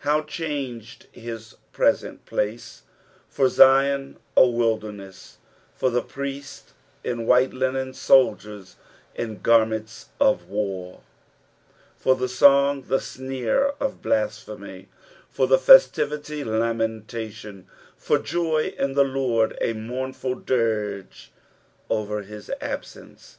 [0.00, 6.72] How changed his present place I For ZioD, a wilderness \ for the priests
[7.04, 8.74] in white linen, soldiers
[9.14, 11.02] in garments of war;
[11.96, 14.88] for the song, the' sneer of blasphemy;
[15.28, 21.30] for the festivity, lamentation; for joy in the Lord, a mournful dirge
[21.88, 23.38] over his absence.